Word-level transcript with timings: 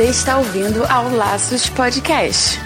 Você 0.00 0.06
está 0.06 0.38
ouvindo 0.38 0.82
ao 0.86 1.14
Laços 1.14 1.68
Podcast. 1.68 2.58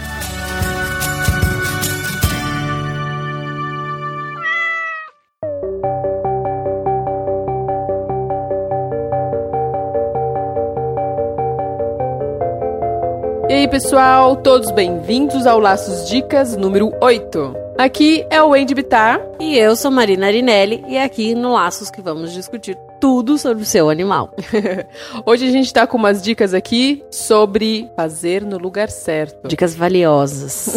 E 13.48 13.52
aí, 13.52 13.66
pessoal, 13.66 14.36
todos 14.36 14.70
bem-vindos 14.70 15.44
ao 15.44 15.58
Laços 15.58 16.08
Dicas 16.08 16.56
número 16.56 16.92
8. 17.00 17.56
Aqui 17.76 18.24
é 18.30 18.40
o 18.40 18.50
Wendy 18.50 18.76
Bittar. 18.76 19.20
E 19.40 19.58
eu 19.58 19.74
sou 19.74 19.90
Marina 19.90 20.28
Arinelli 20.28 20.84
e 20.86 20.96
é 20.96 21.02
aqui 21.02 21.34
no 21.34 21.54
Laços 21.54 21.90
que 21.90 22.00
vamos 22.00 22.32
discutir 22.32 22.78
tudo 23.04 23.36
sobre 23.36 23.62
o 23.62 23.66
seu 23.66 23.90
animal. 23.90 24.34
Hoje 25.26 25.46
a 25.46 25.50
gente 25.50 25.70
tá 25.70 25.86
com 25.86 25.98
umas 25.98 26.22
dicas 26.22 26.54
aqui 26.54 27.04
sobre 27.10 27.86
fazer 27.94 28.42
no 28.42 28.56
lugar 28.56 28.88
certo. 28.88 29.46
Dicas 29.46 29.76
valiosas. 29.76 30.74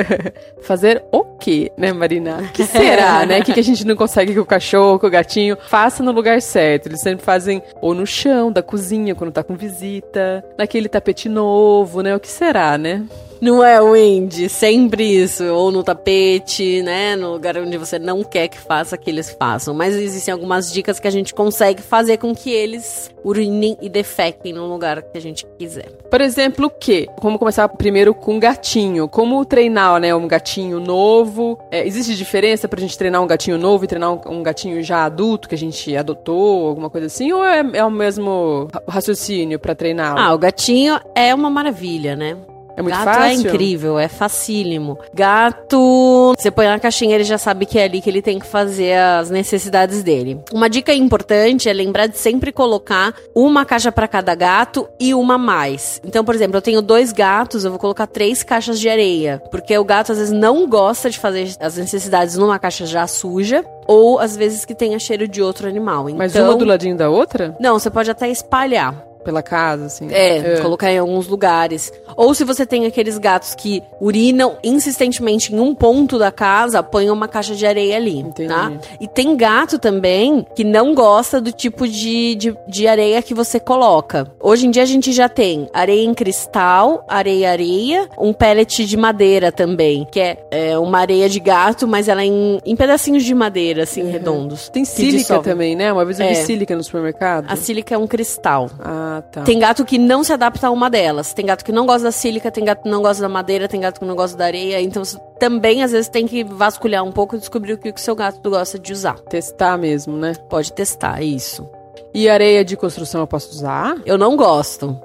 fazer 0.64 1.04
o 1.12 1.22
quê, 1.22 1.70
né, 1.76 1.92
Marina? 1.92 2.38
O 2.38 2.52
que 2.54 2.64
será, 2.64 3.26
né? 3.26 3.40
O 3.40 3.44
que, 3.44 3.52
que 3.52 3.60
a 3.60 3.62
gente 3.62 3.86
não 3.86 3.96
consegue 3.96 4.34
com 4.34 4.40
o 4.40 4.46
cachorro, 4.46 4.98
com 4.98 5.08
o 5.08 5.10
gatinho? 5.10 5.58
Faça 5.68 6.02
no 6.02 6.10
lugar 6.10 6.40
certo. 6.40 6.86
Eles 6.86 7.02
sempre 7.02 7.22
fazem 7.22 7.62
ou 7.82 7.92
no 7.92 8.06
chão 8.06 8.50
da 8.50 8.62
cozinha, 8.62 9.14
quando 9.14 9.30
tá 9.30 9.42
com 9.42 9.54
visita, 9.54 10.42
naquele 10.56 10.88
tapete 10.88 11.28
novo, 11.28 12.00
né? 12.00 12.16
O 12.16 12.20
que 12.20 12.28
será, 12.28 12.78
né? 12.78 13.04
Não 13.40 13.62
é, 13.62 13.80
Wendy? 13.80 14.48
Sempre 14.48 15.04
isso. 15.04 15.44
Ou 15.44 15.70
no 15.70 15.82
tapete, 15.82 16.82
né? 16.82 17.14
No 17.14 17.32
lugar 17.32 17.56
onde 17.56 17.78
você 17.78 17.98
não 17.98 18.24
quer 18.24 18.48
que 18.48 18.58
faça, 18.58 18.98
que 18.98 19.08
eles 19.08 19.30
façam. 19.30 19.72
Mas 19.74 19.94
existem 19.94 20.32
algumas 20.32 20.72
dicas 20.72 20.98
que 20.98 21.06
a 21.06 21.10
gente 21.10 21.32
consegue 21.32 21.80
fazer 21.80 22.16
com 22.16 22.34
que 22.34 22.50
eles 22.50 23.10
urinem 23.24 23.76
e 23.80 23.88
defequem 23.88 24.52
no 24.52 24.66
lugar 24.66 25.02
que 25.02 25.16
a 25.16 25.20
gente 25.20 25.46
quiser. 25.58 25.90
Por 26.10 26.20
exemplo, 26.20 26.66
o 26.66 26.70
quê? 26.70 27.08
Vamos 27.22 27.38
começar 27.38 27.68
primeiro 27.68 28.12
com 28.14 28.34
um 28.34 28.40
gatinho. 28.40 29.08
Como 29.08 29.44
treinar, 29.44 30.00
né? 30.00 30.14
Um 30.14 30.26
gatinho 30.26 30.80
novo. 30.80 31.58
É, 31.70 31.86
existe 31.86 32.16
diferença 32.16 32.66
pra 32.66 32.80
gente 32.80 32.98
treinar 32.98 33.22
um 33.22 33.26
gatinho 33.26 33.58
novo 33.58 33.84
e 33.84 33.88
treinar 33.88 34.12
um, 34.12 34.38
um, 34.38 34.42
gatinho 34.42 34.82
já 34.82 35.04
adulto 35.04 35.48
que 35.48 35.54
a 35.54 35.58
gente 35.58 35.96
adotou, 35.96 36.68
alguma 36.68 36.90
coisa 36.90 37.06
assim? 37.06 37.32
Ou 37.32 37.44
é, 37.44 37.64
é 37.74 37.84
o 37.84 37.90
mesmo 37.90 38.68
raciocínio 38.88 39.58
para 39.58 39.74
treinar? 39.74 40.16
Ah, 40.18 40.34
o 40.34 40.38
gatinho 40.38 40.98
é 41.14 41.32
uma 41.34 41.50
maravilha, 41.50 42.16
né? 42.16 42.36
É 42.78 42.82
muito 42.82 42.94
Gato 42.94 43.04
fácil? 43.06 43.24
é 43.24 43.34
incrível, 43.34 43.98
é 43.98 44.06
facílimo. 44.06 44.96
Gato, 45.12 46.32
você 46.38 46.48
põe 46.48 46.66
na 46.66 46.78
caixinha, 46.78 47.16
ele 47.16 47.24
já 47.24 47.36
sabe 47.36 47.66
que 47.66 47.76
é 47.76 47.82
ali 47.82 48.00
que 48.00 48.08
ele 48.08 48.22
tem 48.22 48.38
que 48.38 48.46
fazer 48.46 48.96
as 48.96 49.30
necessidades 49.30 50.04
dele. 50.04 50.38
Uma 50.52 50.70
dica 50.70 50.94
importante 50.94 51.68
é 51.68 51.72
lembrar 51.72 52.06
de 52.06 52.16
sempre 52.16 52.52
colocar 52.52 53.12
uma 53.34 53.64
caixa 53.64 53.90
para 53.90 54.06
cada 54.06 54.32
gato 54.36 54.88
e 55.00 55.12
uma 55.12 55.36
mais. 55.36 56.00
Então, 56.04 56.24
por 56.24 56.36
exemplo, 56.36 56.56
eu 56.56 56.62
tenho 56.62 56.80
dois 56.80 57.12
gatos, 57.12 57.64
eu 57.64 57.72
vou 57.72 57.80
colocar 57.80 58.06
três 58.06 58.44
caixas 58.44 58.78
de 58.78 58.88
areia, 58.88 59.42
porque 59.50 59.76
o 59.76 59.84
gato 59.84 60.12
às 60.12 60.18
vezes 60.18 60.32
não 60.32 60.68
gosta 60.68 61.10
de 61.10 61.18
fazer 61.18 61.56
as 61.58 61.76
necessidades 61.76 62.36
numa 62.36 62.60
caixa 62.60 62.86
já 62.86 63.08
suja 63.08 63.64
ou 63.88 64.20
às 64.20 64.36
vezes 64.36 64.64
que 64.64 64.74
tenha 64.74 65.00
cheiro 65.00 65.26
de 65.26 65.42
outro 65.42 65.66
animal. 65.66 66.06
Mas 66.14 66.32
então, 66.32 66.50
uma 66.50 66.56
do 66.56 66.64
ladinho 66.64 66.96
da 66.96 67.10
outra? 67.10 67.56
Não, 67.58 67.76
você 67.76 67.90
pode 67.90 68.08
até 68.08 68.28
espalhar 68.30 69.07
pela 69.28 69.42
casa, 69.42 69.84
assim. 69.84 70.08
É, 70.10 70.54
é, 70.54 70.60
colocar 70.62 70.90
em 70.90 70.96
alguns 70.96 71.28
lugares. 71.28 71.92
Ou 72.16 72.32
se 72.32 72.44
você 72.44 72.64
tem 72.64 72.86
aqueles 72.86 73.18
gatos 73.18 73.54
que 73.54 73.82
urinam 74.00 74.56
insistentemente 74.64 75.54
em 75.54 75.60
um 75.60 75.74
ponto 75.74 76.18
da 76.18 76.32
casa, 76.32 76.82
põe 76.82 77.10
uma 77.10 77.28
caixa 77.28 77.54
de 77.54 77.66
areia 77.66 77.96
ali, 77.96 78.20
Entendi. 78.20 78.48
tá? 78.48 78.72
E 78.98 79.06
tem 79.06 79.36
gato 79.36 79.78
também 79.78 80.46
que 80.56 80.64
não 80.64 80.94
gosta 80.94 81.42
do 81.42 81.52
tipo 81.52 81.86
de, 81.86 82.36
de, 82.36 82.56
de, 82.66 82.88
areia 82.88 83.20
que 83.20 83.34
você 83.34 83.60
coloca. 83.60 84.32
Hoje 84.40 84.66
em 84.66 84.70
dia 84.70 84.82
a 84.82 84.86
gente 84.86 85.12
já 85.12 85.28
tem 85.28 85.68
areia 85.74 86.06
em 86.06 86.14
cristal, 86.14 87.04
areia-areia, 87.06 88.08
um 88.18 88.32
pellet 88.32 88.86
de 88.86 88.96
madeira 88.96 89.52
também, 89.52 90.06
que 90.10 90.20
é, 90.20 90.38
é, 90.50 90.78
uma 90.78 91.00
areia 91.00 91.28
de 91.28 91.38
gato, 91.38 91.86
mas 91.86 92.08
ela 92.08 92.22
é 92.22 92.24
em, 92.24 92.60
em 92.64 92.74
pedacinhos 92.74 93.24
de 93.24 93.34
madeira, 93.34 93.82
assim, 93.82 94.04
uhum. 94.04 94.10
redondos. 94.10 94.70
Tem 94.70 94.86
sílica 94.86 95.38
também, 95.40 95.76
né? 95.76 95.92
Uma 95.92 96.06
vez 96.06 96.18
eu 96.18 96.26
vi 96.26 96.32
é. 96.32 96.36
sílica 96.36 96.74
no 96.74 96.82
supermercado. 96.82 97.44
A 97.46 97.56
sílica 97.56 97.94
é 97.94 97.98
um 97.98 98.06
cristal. 98.06 98.70
Ah, 98.80 99.17
tá. 99.22 99.42
Tem 99.42 99.58
gato 99.58 99.84
que 99.84 99.98
não 99.98 100.22
se 100.24 100.32
adapta 100.32 100.66
a 100.66 100.70
uma 100.70 100.88
delas. 100.88 101.32
Tem 101.32 101.46
gato 101.46 101.64
que 101.64 101.72
não 101.72 101.86
gosta 101.86 102.04
da 102.04 102.12
sílica, 102.12 102.50
tem 102.50 102.64
gato 102.64 102.82
que 102.82 102.88
não 102.88 103.02
gosta 103.02 103.22
da 103.22 103.28
madeira, 103.28 103.68
tem 103.68 103.80
gato 103.80 104.00
que 104.00 104.06
não 104.06 104.16
gosta 104.16 104.36
da 104.36 104.44
areia. 104.44 104.80
Então 104.80 105.04
você 105.04 105.18
também 105.38 105.82
às 105.82 105.92
vezes 105.92 106.08
tem 106.08 106.26
que 106.26 106.44
vasculhar 106.44 107.04
um 107.04 107.12
pouco 107.12 107.36
e 107.36 107.38
descobrir 107.38 107.72
o 107.72 107.78
que 107.78 107.90
o 107.90 107.98
seu 107.98 108.14
gato 108.14 108.48
gosta 108.48 108.78
de 108.78 108.92
usar. 108.92 109.18
Testar 109.20 109.76
mesmo, 109.78 110.16
né? 110.16 110.34
Pode 110.48 110.72
testar, 110.72 111.22
isso. 111.22 111.68
E 112.12 112.28
areia 112.28 112.64
de 112.64 112.76
construção 112.76 113.20
eu 113.20 113.26
posso 113.26 113.50
usar? 113.50 113.96
Eu 114.04 114.18
não 114.18 114.36
gosto. 114.36 114.98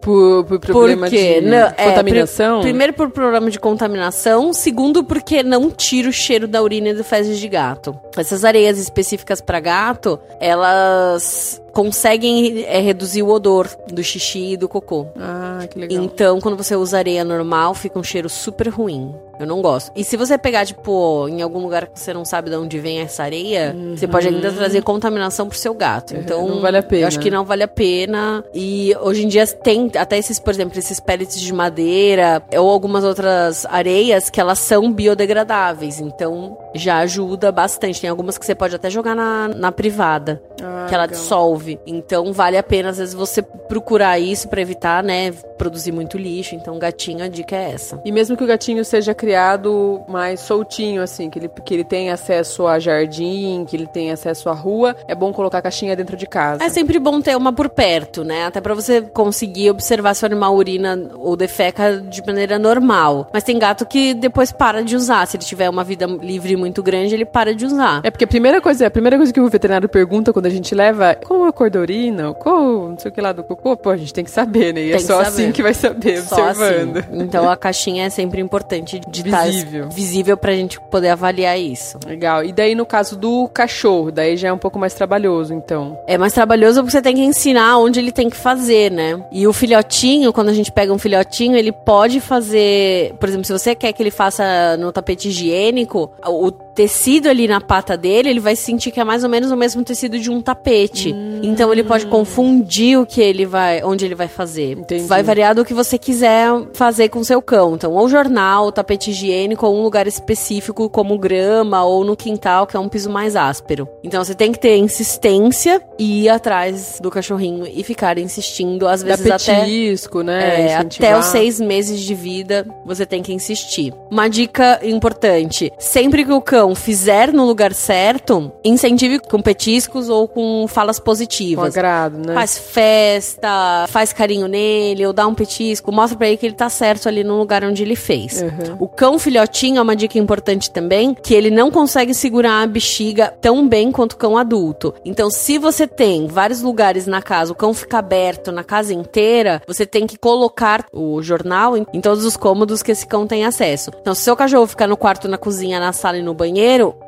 Por, 0.00 0.44
por 0.44 0.60
problema 0.60 1.06
por 1.06 1.10
quê? 1.10 1.40
de 1.40 1.48
não, 1.48 1.70
contaminação? 1.70 2.56
É, 2.56 2.60
pr 2.60 2.62
primeiro 2.62 2.92
por 2.92 3.10
problema 3.10 3.50
de 3.50 3.58
contaminação, 3.58 4.52
segundo 4.52 5.02
porque 5.02 5.42
não 5.42 5.70
tira 5.70 6.08
o 6.08 6.12
cheiro 6.12 6.46
da 6.46 6.62
urina 6.62 6.90
e 6.90 6.94
do 6.94 7.02
fezes 7.02 7.38
de 7.38 7.48
gato. 7.48 7.98
Essas 8.16 8.44
areias 8.44 8.78
específicas 8.78 9.40
para 9.40 9.58
gato, 9.60 10.18
elas 10.40 11.62
conseguem 11.76 12.64
é, 12.64 12.80
reduzir 12.80 13.22
o 13.22 13.28
odor 13.28 13.68
do 13.92 14.02
xixi 14.02 14.52
e 14.52 14.56
do 14.56 14.66
cocô. 14.66 15.08
Ah, 15.14 15.60
que 15.68 15.78
legal. 15.78 16.02
Então, 16.02 16.40
quando 16.40 16.56
você 16.56 16.74
usa 16.74 16.96
areia 16.96 17.22
normal, 17.22 17.74
fica 17.74 17.98
um 17.98 18.02
cheiro 18.02 18.30
super 18.30 18.68
ruim. 18.70 19.14
Eu 19.38 19.46
não 19.46 19.60
gosto. 19.60 19.92
E 19.94 20.02
se 20.02 20.16
você 20.16 20.38
pegar, 20.38 20.64
tipo, 20.64 21.28
em 21.28 21.42
algum 21.42 21.60
lugar 21.60 21.86
que 21.86 22.00
você 22.00 22.12
não 22.14 22.24
sabe 22.24 22.48
de 22.50 22.56
onde 22.56 22.78
vem 22.78 23.00
essa 23.00 23.22
areia, 23.22 23.74
uhum. 23.76 23.96
você 23.96 24.08
pode 24.08 24.28
ainda 24.28 24.50
trazer 24.50 24.82
contaminação 24.82 25.48
pro 25.48 25.58
seu 25.58 25.74
gato. 25.74 26.16
Então, 26.16 26.48
não 26.48 26.60
vale 26.60 26.78
a 26.78 26.82
pena. 26.82 27.02
Eu 27.02 27.08
acho 27.08 27.20
que 27.20 27.30
não 27.30 27.44
vale 27.44 27.62
a 27.62 27.68
pena. 27.68 28.42
E 28.54 28.96
hoje 29.00 29.24
em 29.24 29.28
dia 29.28 29.46
tem 29.46 29.90
até 29.96 30.16
esses, 30.16 30.38
por 30.38 30.54
exemplo, 30.54 30.78
esses 30.78 30.98
pellets 30.98 31.38
de 31.38 31.52
madeira 31.52 32.42
ou 32.56 32.70
algumas 32.70 33.04
outras 33.04 33.66
areias 33.66 34.30
que 34.30 34.40
elas 34.40 34.58
são 34.58 34.90
biodegradáveis. 34.90 36.00
Então, 36.00 36.56
já 36.74 36.98
ajuda 36.98 37.52
bastante. 37.52 38.00
Tem 38.00 38.08
algumas 38.08 38.38
que 38.38 38.46
você 38.46 38.54
pode 38.54 38.74
até 38.74 38.88
jogar 38.88 39.14
na, 39.14 39.48
na 39.48 39.70
privada, 39.72 40.42
ah, 40.62 40.86
que 40.88 40.94
ela 40.94 41.04
legal. 41.04 41.20
dissolve. 41.20 41.65
Então, 41.86 42.32
vale 42.32 42.56
a 42.56 42.62
pena, 42.62 42.90
às 42.90 42.98
vezes, 42.98 43.14
você 43.14 43.42
procurar 43.42 44.18
isso 44.18 44.48
para 44.48 44.60
evitar, 44.60 45.02
né, 45.02 45.32
produzir 45.56 45.92
muito 45.92 46.16
lixo. 46.16 46.54
Então, 46.54 46.78
gatinho, 46.78 47.24
a 47.24 47.28
dica 47.28 47.56
é 47.56 47.72
essa. 47.72 48.00
E 48.04 48.12
mesmo 48.12 48.36
que 48.36 48.44
o 48.44 48.46
gatinho 48.46 48.84
seja 48.84 49.14
criado 49.14 50.02
mais 50.08 50.40
soltinho, 50.40 51.02
assim, 51.02 51.28
que 51.28 51.38
ele, 51.38 51.50
que 51.64 51.74
ele 51.74 51.84
tenha 51.84 52.14
acesso 52.14 52.66
a 52.66 52.78
jardim, 52.78 53.64
que 53.66 53.76
ele 53.76 53.86
tenha 53.86 54.14
acesso 54.14 54.48
à 54.48 54.52
rua, 54.52 54.96
é 55.08 55.14
bom 55.14 55.32
colocar 55.32 55.58
a 55.58 55.62
caixinha 55.62 55.96
dentro 55.96 56.16
de 56.16 56.26
casa. 56.26 56.62
É 56.62 56.68
sempre 56.68 56.98
bom 56.98 57.20
ter 57.20 57.36
uma 57.36 57.52
por 57.52 57.68
perto, 57.68 58.24
né? 58.24 58.46
Até 58.46 58.60
para 58.60 58.74
você 58.74 59.02
conseguir 59.02 59.70
observar 59.70 60.14
se 60.14 60.24
o 60.24 60.26
animal 60.26 60.54
urina 60.54 61.10
ou 61.18 61.36
defeca 61.36 62.00
de 62.00 62.24
maneira 62.26 62.58
normal. 62.58 63.28
Mas 63.32 63.44
tem 63.44 63.58
gato 63.58 63.86
que 63.86 64.14
depois 64.14 64.52
para 64.52 64.82
de 64.82 64.96
usar. 64.96 65.26
Se 65.26 65.36
ele 65.36 65.44
tiver 65.44 65.68
uma 65.68 65.84
vida 65.84 66.06
livre 66.06 66.56
muito 66.56 66.82
grande, 66.82 67.14
ele 67.14 67.24
para 67.24 67.54
de 67.54 67.64
usar. 67.64 68.00
É 68.04 68.10
porque 68.10 68.24
a 68.24 68.28
primeira 68.28 68.60
coisa, 68.60 68.86
a 68.86 68.90
primeira 68.90 69.16
coisa 69.16 69.32
que 69.32 69.40
o 69.40 69.48
veterinário 69.48 69.88
pergunta 69.88 70.32
quando 70.32 70.46
a 70.46 70.50
gente 70.50 70.74
leva, 70.74 71.14
qual 71.14 71.46
é 71.46 71.48
a 71.48 71.52
cor 71.52 71.70
da 71.70 71.80
urina? 71.80 72.34
Qual, 72.34 72.90
não 72.90 72.98
sei 72.98 73.10
o 73.10 73.14
que 73.14 73.20
lá 73.20 73.32
do 73.32 73.42
cocô? 73.42 73.76
Pô, 73.76 73.90
a 73.90 73.96
gente 73.96 74.12
tem 74.12 74.24
que 74.24 74.30
saber, 74.30 74.72
né? 74.72 74.82
E 74.82 74.92
é 74.92 74.98
só 74.98 75.20
assim 75.20 75.45
que 75.52 75.62
vai 75.62 75.74
saber, 75.74 76.22
só 76.22 76.50
observando. 76.50 76.98
Assim. 76.98 77.22
Então 77.22 77.48
a 77.48 77.56
caixinha 77.56 78.06
é 78.06 78.10
sempre 78.10 78.40
importante 78.40 79.00
de 79.08 79.22
visível. 79.22 79.84
estar 79.84 79.94
visível 79.94 80.36
pra 80.36 80.52
gente 80.52 80.80
poder 80.80 81.10
avaliar 81.10 81.58
isso. 81.58 81.98
Legal. 82.06 82.44
E 82.44 82.52
daí 82.52 82.74
no 82.74 82.86
caso 82.86 83.16
do 83.16 83.48
cachorro, 83.48 84.10
daí 84.10 84.36
já 84.36 84.48
é 84.48 84.52
um 84.52 84.58
pouco 84.58 84.78
mais 84.78 84.94
trabalhoso, 84.94 85.54
então. 85.54 85.98
É 86.06 86.18
mais 86.18 86.32
trabalhoso 86.32 86.80
porque 86.80 86.92
você 86.92 87.02
tem 87.02 87.14
que 87.14 87.22
ensinar 87.22 87.78
onde 87.78 87.98
ele 87.98 88.12
tem 88.12 88.30
que 88.30 88.36
fazer, 88.36 88.90
né? 88.90 89.20
E 89.32 89.46
o 89.46 89.52
filhotinho, 89.52 90.32
quando 90.32 90.48
a 90.48 90.54
gente 90.54 90.70
pega 90.72 90.92
um 90.92 90.98
filhotinho, 90.98 91.56
ele 91.56 91.72
pode 91.72 92.20
fazer, 92.20 93.14
por 93.18 93.28
exemplo, 93.28 93.44
se 93.44 93.52
você 93.52 93.74
quer 93.74 93.92
que 93.92 94.02
ele 94.02 94.10
faça 94.10 94.76
no 94.76 94.92
tapete 94.92 95.28
higiênico, 95.28 96.10
o 96.24 96.50
tecido 96.76 97.28
ali 97.28 97.48
na 97.48 97.58
pata 97.58 97.96
dele, 97.96 98.28
ele 98.28 98.38
vai 98.38 98.54
sentir 98.54 98.90
que 98.90 99.00
é 99.00 99.04
mais 99.04 99.24
ou 99.24 99.30
menos 99.30 99.50
o 99.50 99.56
mesmo 99.56 99.82
tecido 99.82 100.18
de 100.18 100.30
um 100.30 100.42
tapete. 100.42 101.12
Hum. 101.12 101.40
Então 101.42 101.72
ele 101.72 101.82
pode 101.82 102.06
confundir 102.06 103.00
o 103.00 103.06
que 103.06 103.20
ele 103.20 103.46
vai, 103.46 103.82
onde 103.82 104.04
ele 104.04 104.14
vai 104.14 104.28
fazer. 104.28 104.78
Entendi. 104.78 105.04
Vai 105.04 105.22
variar 105.22 105.54
do 105.54 105.64
que 105.64 105.72
você 105.72 105.96
quiser 105.96 106.50
fazer 106.74 107.08
com 107.08 107.24
seu 107.24 107.40
cão. 107.40 107.74
Então, 107.74 107.92
ou 107.92 108.06
jornal, 108.08 108.70
tapete 108.70 109.10
higiênico, 109.10 109.66
ou 109.66 109.74
um 109.74 109.82
lugar 109.82 110.06
específico 110.06 110.88
como 110.90 111.18
grama 111.18 111.82
ou 111.82 112.04
no 112.04 112.14
quintal, 112.14 112.66
que 112.66 112.76
é 112.76 112.80
um 112.80 112.90
piso 112.90 113.08
mais 113.08 113.34
áspero. 113.34 113.88
Então 114.04 114.22
você 114.22 114.34
tem 114.34 114.52
que 114.52 114.58
ter 114.58 114.76
insistência 114.76 115.80
e 115.98 116.24
ir 116.24 116.28
atrás 116.28 116.98
do 117.00 117.10
cachorrinho 117.10 117.66
e 117.66 117.82
ficar 117.82 118.18
insistindo, 118.18 118.86
às 118.86 119.02
vezes 119.02 119.24
Dá 119.24 119.36
até 119.36 119.60
petisco, 119.62 120.20
né? 120.20 120.72
é, 120.72 120.76
até 120.76 121.18
os 121.18 121.24
seis 121.26 121.58
meses 121.58 122.00
de 122.00 122.14
vida 122.14 122.66
você 122.84 123.06
tem 123.06 123.22
que 123.22 123.32
insistir. 123.32 123.94
Uma 124.10 124.28
dica 124.28 124.78
importante: 124.82 125.72
sempre 125.78 126.22
que 126.22 126.32
o 126.32 126.42
cão 126.42 126.65
cão 126.66 126.74
fizer 126.74 127.32
no 127.32 127.44
lugar 127.44 127.72
certo, 127.72 128.52
incentive 128.64 129.20
com 129.20 129.40
petiscos 129.40 130.08
ou 130.08 130.26
com 130.26 130.66
falas 130.66 130.98
Com 130.98 131.04
positivas. 131.04 131.76
agrado, 131.76 132.18
né? 132.18 132.34
Faz 132.34 132.58
festa, 132.58 133.86
faz 133.88 134.12
carinho 134.12 134.48
nele, 134.48 135.06
ou 135.06 135.12
dá 135.12 135.26
um 135.26 135.34
petisco, 135.34 135.92
mostra 135.92 136.18
pra 136.18 136.26
ele 136.26 136.36
que 136.36 136.46
ele 136.46 136.54
tá 136.54 136.68
certo 136.68 137.08
ali 137.08 137.22
no 137.22 137.38
lugar 137.38 137.62
onde 137.64 137.82
ele 137.82 137.94
fez. 137.94 138.42
Uhum. 138.42 138.76
O 138.80 138.88
cão 138.88 139.18
filhotinho 139.18 139.78
é 139.78 139.82
uma 139.82 139.94
dica 139.94 140.18
importante 140.18 140.70
também, 140.70 141.14
que 141.14 141.34
ele 141.34 141.50
não 141.50 141.70
consegue 141.70 142.12
segurar 142.12 142.62
a 142.62 142.66
bexiga 142.66 143.32
tão 143.40 143.68
bem 143.68 143.92
quanto 143.92 144.14
o 144.14 144.16
cão 144.16 144.36
adulto. 144.36 144.94
Então, 145.04 145.30
se 145.30 145.58
você 145.58 145.86
tem 145.86 146.26
vários 146.26 146.62
lugares 146.62 147.06
na 147.06 147.22
casa, 147.22 147.52
o 147.52 147.54
cão 147.54 147.72
fica 147.72 147.98
aberto 147.98 148.50
na 148.50 148.64
casa 148.64 148.92
inteira, 148.92 149.62
você 149.66 149.86
tem 149.86 150.06
que 150.06 150.18
colocar 150.18 150.84
o 150.92 151.22
jornal 151.22 151.76
em, 151.76 151.86
em 151.92 152.00
todos 152.00 152.24
os 152.24 152.36
cômodos 152.36 152.82
que 152.82 152.90
esse 152.90 153.06
cão 153.06 153.26
tem 153.26 153.44
acesso. 153.44 153.90
Então, 154.00 154.14
se 154.14 154.22
seu 154.22 154.36
cachorro 154.36 154.66
ficar 154.66 154.88
no 154.88 154.96
quarto, 154.96 155.28
na 155.28 155.38
cozinha, 155.38 155.78
na 155.78 155.92
sala 155.92 156.18
e 156.18 156.22
no 156.22 156.34
banheiro, 156.34 156.55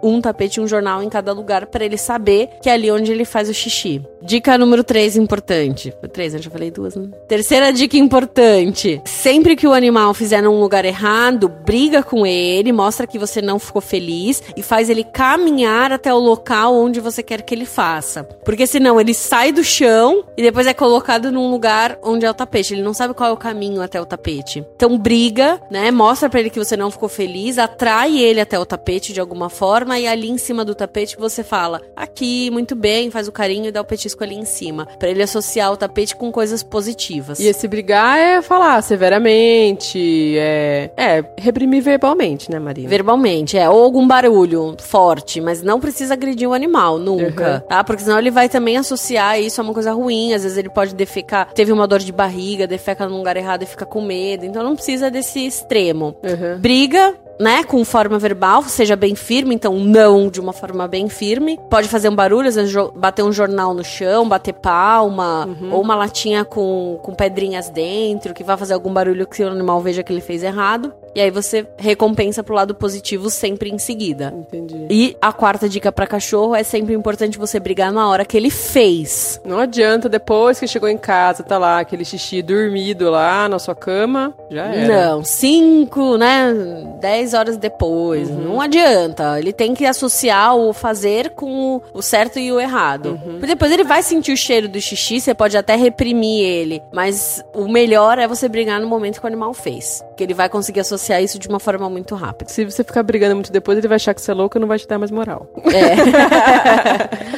um 0.02 0.20
tapete 0.20 0.58
e 0.58 0.62
um 0.62 0.68
jornal 0.68 1.02
em 1.02 1.08
cada 1.08 1.32
lugar 1.32 1.66
pra 1.66 1.84
ele 1.84 1.98
saber 1.98 2.48
que 2.62 2.68
é 2.68 2.72
ali 2.72 2.90
onde 2.90 3.12
ele 3.12 3.24
faz 3.24 3.48
o 3.48 3.54
xixi. 3.54 4.02
Dica 4.22 4.58
número 4.58 4.82
3 4.82 5.16
importante. 5.16 5.92
Três, 6.12 6.34
eu 6.34 6.42
já 6.42 6.50
falei 6.50 6.70
duas, 6.70 6.96
né? 6.96 7.08
Terceira 7.28 7.72
dica 7.72 7.96
importante. 7.96 9.00
Sempre 9.04 9.54
que 9.54 9.66
o 9.66 9.72
animal 9.72 10.12
fizer 10.12 10.42
num 10.42 10.60
lugar 10.60 10.84
errado, 10.84 11.48
briga 11.48 12.02
com 12.02 12.26
ele, 12.26 12.72
mostra 12.72 13.06
que 13.06 13.18
você 13.18 13.40
não 13.40 13.58
ficou 13.58 13.80
feliz 13.80 14.42
e 14.56 14.62
faz 14.62 14.90
ele 14.90 15.04
caminhar 15.04 15.92
até 15.92 16.12
o 16.12 16.18
local 16.18 16.74
onde 16.74 16.98
você 17.00 17.22
quer 17.22 17.42
que 17.42 17.54
ele 17.54 17.64
faça. 17.64 18.24
Porque 18.44 18.66
senão 18.66 19.00
ele 19.00 19.14
sai 19.14 19.52
do 19.52 19.62
chão 19.62 20.24
e 20.36 20.42
depois 20.42 20.66
é 20.66 20.74
colocado 20.74 21.30
num 21.30 21.50
lugar 21.50 21.96
onde 22.02 22.26
é 22.26 22.30
o 22.30 22.34
tapete. 22.34 22.74
Ele 22.74 22.82
não 22.82 22.94
sabe 22.94 23.14
qual 23.14 23.30
é 23.30 23.32
o 23.32 23.36
caminho 23.36 23.80
até 23.80 24.00
o 24.00 24.06
tapete. 24.06 24.64
Então 24.74 24.98
briga, 24.98 25.60
né? 25.70 25.90
Mostra 25.90 26.28
pra 26.28 26.40
ele 26.40 26.50
que 26.50 26.58
você 26.58 26.76
não 26.76 26.90
ficou 26.90 27.08
feliz, 27.08 27.56
atrai 27.56 28.18
ele 28.18 28.40
até 28.40 28.58
o 28.58 28.66
tapete 28.66 29.12
de 29.12 29.20
alguma 29.20 29.37
forma 29.48 29.98
e 29.98 30.06
ali 30.06 30.28
em 30.28 30.38
cima 30.38 30.64
do 30.64 30.74
tapete 30.74 31.16
você 31.16 31.44
fala: 31.44 31.80
"Aqui, 31.94 32.50
muito 32.50 32.74
bem", 32.74 33.10
faz 33.10 33.28
o 33.28 33.32
carinho 33.32 33.66
e 33.66 33.70
dá 33.70 33.80
o 33.80 33.84
petisco 33.84 34.24
ali 34.24 34.34
em 34.34 34.44
cima, 34.44 34.86
Pra 34.98 35.08
ele 35.08 35.22
associar 35.22 35.72
o 35.72 35.76
tapete 35.76 36.16
com 36.16 36.32
coisas 36.32 36.62
positivas. 36.62 37.38
E 37.38 37.46
esse 37.46 37.68
brigar 37.68 38.18
é 38.18 38.42
falar 38.42 38.82
severamente, 38.82 40.36
é, 40.38 40.90
é 40.96 41.24
reprimir 41.38 41.82
verbalmente, 41.82 42.50
né, 42.50 42.58
Marina? 42.58 42.88
Verbalmente, 42.88 43.56
é. 43.56 43.68
Ou 43.68 43.82
algum 43.82 44.06
barulho 44.06 44.76
forte, 44.80 45.40
mas 45.40 45.62
não 45.62 45.78
precisa 45.80 46.14
agredir 46.14 46.48
o 46.48 46.52
animal, 46.52 46.98
nunca. 46.98 47.54
Uhum. 47.54 47.68
Tá? 47.68 47.84
Porque 47.84 48.02
senão 48.02 48.18
ele 48.18 48.30
vai 48.30 48.48
também 48.48 48.76
associar 48.76 49.40
isso 49.40 49.60
a 49.60 49.64
uma 49.64 49.74
coisa 49.74 49.92
ruim. 49.92 50.32
Às 50.32 50.42
vezes 50.42 50.58
ele 50.58 50.70
pode 50.70 50.94
defecar, 50.94 51.52
teve 51.52 51.72
uma 51.72 51.86
dor 51.86 52.00
de 52.00 52.12
barriga, 52.12 52.66
defeca 52.66 53.06
num 53.08 53.18
lugar 53.18 53.36
errado 53.36 53.62
e 53.62 53.66
fica 53.66 53.84
com 53.84 54.00
medo. 54.00 54.44
Então 54.44 54.62
não 54.62 54.74
precisa 54.74 55.10
desse 55.10 55.46
extremo. 55.46 56.16
Uhum. 56.22 56.58
Briga, 56.58 57.14
né, 57.40 57.62
com 57.64 57.84
forma 57.84 58.18
verbal, 58.18 58.62
seja 58.64 58.96
bem 58.96 59.14
firme, 59.14 59.54
então 59.54 59.78
não 59.78 60.28
de 60.28 60.40
uma 60.40 60.52
forma 60.52 60.88
bem 60.88 61.08
firme. 61.08 61.58
Pode 61.70 61.88
fazer 61.88 62.08
um 62.08 62.14
barulho, 62.16 62.48
às 62.48 62.54
vezes 62.56 62.74
bater 62.96 63.22
um 63.22 63.32
jornal 63.32 63.72
no 63.74 63.84
chão, 63.84 64.28
bater 64.28 64.52
palma, 64.54 65.46
Uhum. 65.46 65.72
ou 65.72 65.80
uma 65.82 65.94
latinha 65.94 66.44
com, 66.44 66.98
com 67.02 67.14
pedrinhas 67.14 67.70
dentro, 67.70 68.34
que 68.34 68.42
vai 68.44 68.56
fazer 68.56 68.74
algum 68.74 68.92
barulho 68.92 69.26
que 69.26 69.42
o 69.42 69.48
animal 69.48 69.80
veja 69.80 70.02
que 70.02 70.12
ele 70.12 70.20
fez 70.20 70.42
errado. 70.42 70.92
E 71.14 71.20
aí 71.20 71.30
você 71.30 71.66
recompensa 71.76 72.42
pro 72.42 72.54
lado 72.54 72.74
positivo 72.74 73.28
sempre 73.30 73.70
em 73.70 73.78
seguida. 73.78 74.32
Entendi. 74.36 74.86
E 74.90 75.16
a 75.20 75.32
quarta 75.32 75.68
dica 75.68 75.90
pra 75.90 76.06
cachorro 76.06 76.54
é 76.54 76.62
sempre 76.62 76.94
importante 76.94 77.38
você 77.38 77.58
brigar 77.58 77.92
na 77.92 78.08
hora 78.08 78.24
que 78.24 78.36
ele 78.36 78.50
fez. 78.50 79.40
Não 79.44 79.58
adianta 79.58 80.08
depois 80.08 80.58
que 80.60 80.66
chegou 80.66 80.88
em 80.88 80.98
casa, 80.98 81.42
tá 81.42 81.58
lá 81.58 81.80
aquele 81.80 82.04
xixi 82.04 82.42
dormido 82.42 83.10
lá 83.10 83.48
na 83.48 83.58
sua 83.58 83.74
cama, 83.74 84.34
já 84.50 84.66
era. 84.66 84.86
Não, 85.10 85.24
cinco, 85.24 86.16
né? 86.16 86.54
Dez 87.00 87.34
horas 87.34 87.56
depois. 87.56 88.28
Uhum. 88.30 88.36
Não 88.54 88.60
adianta. 88.60 89.38
Ele 89.38 89.52
tem 89.52 89.74
que 89.74 89.84
associar 89.86 90.54
o 90.56 90.72
fazer 90.72 91.30
com 91.30 91.76
o- 91.76 91.82
o 91.94 92.02
certo 92.02 92.38
e 92.38 92.52
o 92.52 92.60
errado. 92.60 93.10
Uhum. 93.10 93.32
Porque 93.32 93.46
depois 93.46 93.72
ele 93.72 93.84
vai 93.84 94.02
sentir 94.02 94.32
o 94.32 94.36
cheiro 94.36 94.68
do 94.68 94.80
xixi, 94.80 95.20
você 95.20 95.34
pode 95.34 95.56
até 95.56 95.74
reprimir 95.76 96.44
ele. 96.44 96.82
Mas 96.92 97.42
o 97.54 97.66
melhor 97.68 98.18
é 98.18 98.26
você 98.28 98.48
brigar 98.48 98.80
no 98.80 98.86
momento 98.88 99.18
que 99.20 99.24
o 99.24 99.28
animal 99.28 99.52
fez. 99.54 100.02
Que 100.18 100.24
ele 100.24 100.34
vai 100.34 100.48
conseguir 100.48 100.80
associar 100.80 101.22
isso 101.22 101.38
de 101.38 101.46
uma 101.46 101.60
forma 101.60 101.88
muito 101.88 102.16
rápida. 102.16 102.50
Se 102.50 102.64
você 102.64 102.82
ficar 102.82 103.04
brigando 103.04 103.36
muito 103.36 103.52
depois, 103.52 103.78
ele 103.78 103.86
vai 103.86 103.94
achar 103.94 104.12
que 104.12 104.20
você 104.20 104.32
é 104.32 104.34
louca 104.34 104.58
e 104.58 104.60
não 104.60 104.66
vai 104.66 104.76
te 104.76 104.88
dar 104.88 104.98
mais 104.98 105.12
moral. 105.12 105.48
É. 105.72 105.94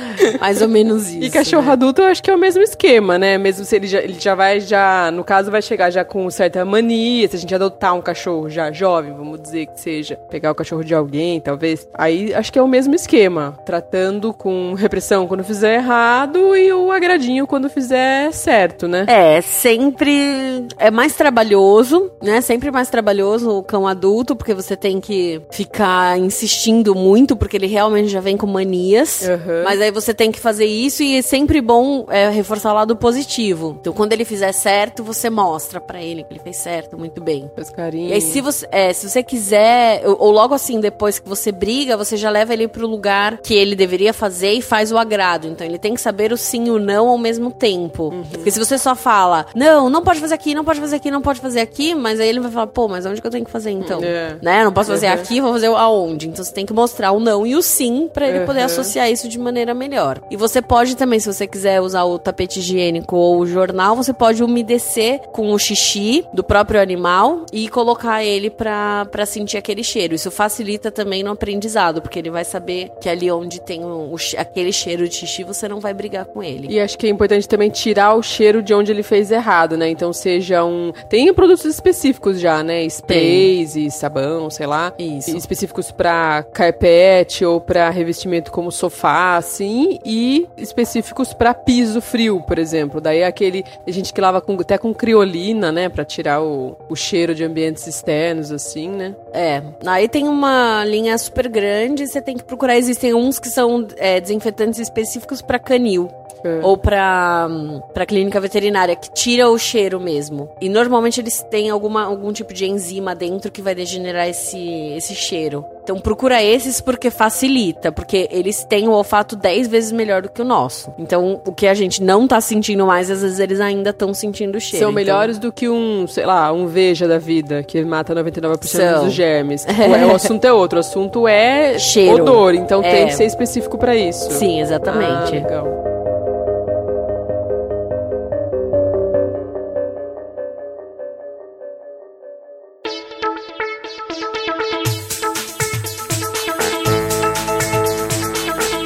Mais 0.41 0.61
ou 0.63 0.69
menos 0.69 1.09
isso. 1.09 1.23
E 1.23 1.31
cachorro 1.31 1.67
né? 1.67 1.73
adulto 1.73 2.03
eu 2.03 2.07
acho 2.07 2.23
que 2.23 2.31
é 2.31 2.35
o 2.35 2.39
mesmo 2.39 2.63
esquema, 2.63 3.19
né? 3.19 3.39
Mesmo 3.39 3.65
se 3.65 3.77
ele 3.77 3.87
já, 3.87 4.01
ele 4.01 4.19
já 4.19 4.35
vai, 4.35 4.61
já, 4.61 5.11
no 5.11 5.25
caso, 5.25 5.51
vai 5.51 5.63
chegar 5.63 5.91
já 5.91 6.05
com 6.05 6.29
certa 6.31 6.65
mania, 6.65 7.29
se 7.29 7.37
a 7.37 7.39
gente 7.39 7.55
adotar 7.55 7.95
um 7.95 8.01
cachorro 8.01 8.49
já 8.49 8.71
jovem, 8.73 9.13
vamos 9.13 9.41
dizer 9.41 9.67
que 9.67 9.81
seja, 9.81 10.17
pegar 10.31 10.51
o 10.51 10.55
cachorro 10.55 10.85
de 10.85 10.95
alguém, 10.95 11.41
talvez. 11.41 11.89
Aí 11.95 12.33
acho 12.35 12.53
que 12.53 12.59
é 12.59 12.63
o 12.63 12.69
mesmo 12.69 12.95
esquema. 12.95 13.59
Tratando 13.65 14.33
com 14.33 14.75
repressão 14.75 15.27
quando 15.27 15.45
fizer 15.45 15.77
errado 15.77 16.57
e 16.57 16.73
o 16.73 16.91
agradinho 16.91 17.47
quando 17.47 17.69
fizer 17.69 18.33
certo, 18.33 18.87
né? 18.87 19.05
É, 19.09 19.41
sempre 19.41 20.67
é 20.79 20.91
mais 20.91 21.15
trabalhoso, 21.15 22.11
né? 22.23 22.41
Sempre 22.41 22.71
mais 22.71 22.89
trabalhoso 22.89 23.51
o 23.51 23.63
cão 23.63 23.87
adulto, 23.87 24.35
porque 24.37 24.55
você 24.55 24.77
tem 24.77 25.01
que 25.01 25.41
ficar 25.51 26.19
insistindo 26.19 26.95
muito, 26.95 27.37
porque 27.37 27.57
ele 27.57 27.67
realmente 27.67 28.09
já 28.09 28.21
vem 28.21 28.37
com 28.37 28.47
manias. 28.47 29.23
Uhum. 29.23 29.65
Mas 29.65 29.81
aí 29.81 29.91
você 29.91 30.10
tem 30.15 30.31
que 30.33 30.41
fazer 30.41 30.65
isso 30.67 31.03
e 31.03 31.17
é 31.19 31.23
sempre 31.23 31.61
bom 31.61 32.07
é, 32.09 32.29
reforçar 32.31 32.73
o 32.73 32.75
lado 32.75 32.97
positivo. 32.97 33.77
Então, 33.81 33.93
quando 33.93 34.13
ele 34.13 34.25
fizer 34.25 34.53
certo, 34.53 35.03
você 35.05 35.29
mostra 35.31 35.81
pra 35.81 36.03
ele 36.03 36.23
que 36.25 36.33
ele 36.33 36.41
fez 36.41 36.57
certo, 36.57 36.97
muito 36.99 37.21
bem. 37.21 37.51
Faz 37.55 37.71
carinho. 37.71 38.09
E 38.11 38.13
aí, 38.13 38.21
se 38.21 38.41
você, 38.41 38.67
é, 38.71 38.93
se 38.93 39.09
você 39.09 39.23
quiser, 39.23 40.03
ou, 40.07 40.17
ou 40.21 40.31
logo 40.31 40.55
assim, 40.55 40.81
depois 40.81 41.19
que 41.19 41.29
você 41.29 41.51
briga, 41.53 41.97
você 41.97 42.17
já 42.17 42.31
leva 42.31 42.53
ele 42.53 42.69
pro 42.69 42.87
lugar 42.87 43.39
que 43.39 43.55
ele 43.55 43.75
deveria 43.75 44.13
fazer 44.13 44.53
e 44.53 44.63
faz 44.63 44.93
o 44.93 44.99
agrado. 44.99 45.47
Então, 45.47 45.67
ele 45.67 45.79
tem 45.79 45.95
que 45.95 46.01
saber 46.01 46.33
o 46.33 46.37
sim 46.37 46.67
e 46.67 46.71
o 46.71 46.79
não 46.79 47.09
ao 47.09 47.19
mesmo 47.19 47.51
tempo. 47.51 48.13
Porque 48.31 48.51
se 48.51 48.59
você 48.59 48.79
só 48.79 48.95
fala, 48.95 49.47
não, 49.55 49.89
não 49.91 50.03
pode 50.03 50.21
fazer 50.21 50.35
aqui, 50.35 50.55
não 50.55 50.65
pode 50.65 50.81
fazer 50.81 50.97
aqui, 50.97 51.11
não 51.11 51.23
pode 51.23 51.41
fazer 51.41 51.61
aqui, 51.61 51.95
mas 51.95 52.21
aí 52.21 52.29
ele 52.29 52.41
vai 52.41 52.51
falar, 52.51 52.67
pô, 52.69 52.89
mas 52.89 53.05
onde 53.07 53.21
que 53.21 53.27
eu 53.27 53.31
tenho 53.31 53.45
que 53.45 53.51
fazer 53.51 53.71
então? 53.71 54.01
É. 54.03 54.37
Né? 54.43 54.65
Não 54.65 54.73
posso 54.73 54.91
fazer 54.91 55.07
Uhum. 55.07 55.13
aqui, 55.15 55.41
vou 55.41 55.53
fazer 55.53 55.67
aonde? 55.67 56.29
Então, 56.29 56.45
você 56.45 56.53
tem 56.53 56.65
que 56.67 56.73
mostrar 56.73 57.13
o 57.13 57.21
não 57.21 57.47
e 57.47 57.55
o 57.55 57.63
sim 57.63 58.09
pra 58.13 58.29
ele 58.29 58.45
poder 58.47 58.61
Uhum. 58.61 58.67
associar 58.67 59.11
isso 59.11 59.29
de 59.29 59.39
maneira 59.39 59.75
melhor. 59.75 59.90
E 60.31 60.37
você 60.37 60.63
pode 60.63 60.97
também, 60.97 61.19
se 61.21 61.33
você 61.33 61.47
quiser 61.47 61.81
usar 61.81 62.05
o 62.05 62.19
tapete 62.19 62.61
higiênico 62.61 63.17
ou 63.17 63.41
o 63.41 63.47
jornal, 63.47 63.97
você 63.97 64.13
pode 64.13 64.43
umedecer 64.43 65.21
com 65.33 65.53
o 65.53 65.59
xixi 65.59 66.25
do 66.33 66.45
próprio 66.45 66.81
animal 66.81 67.45
e 67.53 67.69
colocar 67.69 68.25
ele 68.25 68.51
pra, 68.51 69.07
pra 69.07 69.27
sentir 69.27 69.57
aquele 69.57 69.83
cheiro. 69.83 70.15
Isso 70.15 70.31
facilita 70.31 70.91
também 70.91 71.23
no 71.23 71.31
aprendizado, 71.31 72.01
porque 72.01 72.19
ele 72.19 72.31
vai 72.31 72.45
saber 72.45 72.91
que 73.01 73.09
ali 73.09 73.31
onde 73.31 73.61
tem 73.61 73.85
o, 73.85 74.13
o 74.13 74.17
aquele 74.37 74.73
cheiro 74.73 75.09
de 75.09 75.15
xixi, 75.15 75.45
você 75.45 75.69
não 75.69 75.81
vai 75.81 75.95
brigar 75.95 76.25
com 76.27 76.43
ele. 76.43 76.69
E 76.71 76.81
acho 76.81 76.97
que 76.97 77.07
é 77.07 77.11
importante 77.11 77.49
também 77.49 77.71
tirar 77.71 78.15
o 78.15 78.23
cheiro 78.23 78.63
de 78.63 78.75
onde 78.75 78.93
ele 78.93 79.03
fez 79.03 79.31
errado, 79.31 79.77
né? 79.77 79.89
Então 79.89 80.13
seja 80.13 80.65
um. 80.65 80.93
Tem 81.09 81.33
produtos 81.33 81.65
específicos 81.65 82.39
já, 82.41 82.63
né? 82.63 82.85
Sprays 82.85 83.77
e 83.77 83.91
sabão, 83.91 84.51
sei 84.51 84.67
lá. 84.67 84.93
Isso. 84.99 85.37
Específicos 85.37 85.91
pra 85.91 86.45
carpete 86.53 87.45
ou 87.45 87.61
pra 87.61 87.91
revestimento 87.91 88.51
como 88.51 88.71
sofá, 88.71 89.37
assim. 89.37 89.80
E 90.05 90.47
específicos 90.57 91.33
pra 91.33 91.55
piso 91.55 92.01
frio, 92.01 92.41
por 92.41 92.59
exemplo. 92.59 93.01
Daí 93.01 93.19
é 93.19 93.27
aquele. 93.27 93.63
Tem 93.85 93.95
gente 93.95 94.13
que 94.13 94.21
lava 94.21 94.41
com, 94.41 94.55
até 94.55 94.79
com 94.79 94.93
criolina, 94.95 95.71
né? 95.71 95.89
Pra 95.89 96.05
tirar 96.05 96.43
o, 96.43 96.77
o 96.89 96.97
cheiro 96.97 97.35
de 97.35 97.45
ambientes 97.45 97.87
externos, 97.87 98.53
assim, 98.53 98.89
né? 98.89 99.15
É, 99.33 99.63
aí 99.87 100.09
tem 100.09 100.29
uma 100.29 100.85
linha 100.85 101.17
super 101.19 101.49
grande, 101.49 102.07
você 102.07 102.21
tem 102.21 102.37
que 102.37 102.45
procurar. 102.45 102.77
Existem 102.77 103.15
uns 103.15 103.39
que 103.39 103.49
são 103.49 103.87
é, 103.97 104.21
desinfetantes 104.21 104.79
específicos 104.79 105.43
pra 105.43 105.59
canil. 105.59 106.09
É. 106.45 106.61
Ou 106.63 106.77
pra, 106.77 107.49
pra 107.93 108.07
clínica 108.07 108.41
veterinária, 108.41 108.97
que 108.97 109.11
tira 109.13 109.49
o 109.49 109.59
cheiro 109.59 110.01
mesmo. 110.01 110.49
E 110.61 110.69
normalmente 110.69 111.21
eles 111.21 111.43
têm 111.51 111.71
alguma, 111.71 112.05
algum 112.05 112.33
tipo 112.33 112.53
de 112.55 112.67
enzima 112.67 113.15
dentro 113.15 113.51
que 113.51 113.61
vai 113.63 113.75
degenerar 113.75 114.29
esse, 114.29 114.59
esse 114.97 115.15
cheiro. 115.15 115.65
Então 115.83 115.99
procura 115.99 116.43
esses 116.43 116.81
porque 116.81 117.11
facilita, 117.11 117.91
porque 117.91 118.29
eles 118.31 118.63
têm 118.65 118.87
o 118.87 118.93
olfato 118.93 119.35
10 119.35 119.67
vezes 119.69 119.93
melhor 119.93 120.23
do 120.23 120.29
que 120.29 120.41
o 120.41 120.45
nosso. 120.45 120.93
Então 120.99 121.41
o 121.47 121.53
que 121.53 121.67
a 121.67 121.75
gente 121.75 122.03
não 122.03 122.29
tá 122.29 122.41
sentindo 122.41 122.87
mais, 122.87 123.11
às 123.11 123.23
vezes 123.23 123.39
eles 123.41 123.61
ainda 123.61 123.91
estão 123.91 124.15
sentindo 124.15 124.57
o 124.57 124.61
cheiro. 124.61 124.85
São 124.85 124.91
Então, 124.91 124.93
melhores 124.93 125.39
do 125.39 125.51
que 125.53 125.69
um, 125.69 126.07
sei 126.07 126.25
lá, 126.27 126.53
um 126.53 126.67
Veja 126.67 127.09
da 127.09 127.19
vida, 127.19 127.63
que 127.65 127.83
mata 127.85 128.15
99% 128.15 128.65
São. 128.67 129.05
dos 129.05 129.13
germes. 129.15 129.67
É, 129.91 130.07
o 130.07 130.15
assunto 130.15 130.45
é 130.45 130.53
outro, 130.53 130.77
o 130.79 130.81
assunto 130.81 131.27
é 131.27 131.79
Cheiro. 131.79 132.23
odor, 132.23 132.55
então 132.55 132.81
É. 132.83 132.91
tem 132.91 133.07
que 133.09 133.15
ser 133.15 133.25
específico 133.25 133.77
pra 133.79 133.97
isso. 133.97 134.31
Sim, 134.33 134.59
Ah, 134.61 134.63
exatamente. 134.63 135.33
legal. 135.33 135.90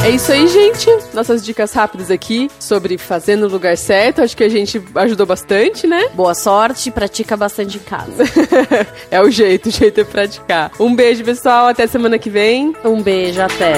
É 0.04 0.10
isso 0.10 0.30
aí, 0.30 0.46
gente. 0.46 0.86
Nossas 1.14 1.42
dicas 1.42 1.72
rápidas 1.72 2.10
aqui 2.10 2.50
sobre 2.60 2.98
fazer 2.98 3.36
no 3.36 3.48
lugar 3.48 3.74
certo. 3.74 4.20
Acho 4.20 4.36
que 4.36 4.44
a 4.44 4.50
gente 4.50 4.80
ajudou 4.96 5.24
bastante, 5.24 5.86
né? 5.86 6.10
Boa 6.12 6.34
sorte, 6.34 6.90
pratica 6.90 7.34
bastante 7.38 7.78
em 7.78 7.80
casa. 7.80 8.22
é 9.10 9.18
o 9.22 9.30
jeito, 9.30 9.70
o 9.70 9.72
jeito 9.72 10.02
é 10.02 10.04
praticar. 10.04 10.70
Um 10.78 10.94
beijo, 10.94 11.24
pessoal. 11.24 11.68
Até 11.68 11.86
semana 11.86 12.18
que 12.18 12.28
vem. 12.28 12.74
Um 12.84 13.00
beijo, 13.00 13.40
até. 13.40 13.72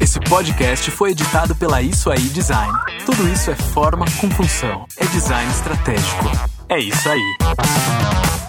Esse 0.00 0.18
podcast 0.20 0.90
foi 0.90 1.10
editado 1.10 1.54
pela 1.54 1.82
Isso 1.82 2.10
Aí 2.10 2.18
Design. 2.18 2.72
Tudo 3.04 3.28
isso 3.28 3.50
é 3.50 3.54
forma 3.54 4.06
com 4.22 4.30
função. 4.30 4.86
É 4.96 5.04
design 5.04 5.50
estratégico. 5.52 6.30
É 6.70 6.78
isso 6.78 7.10
aí. 7.10 8.45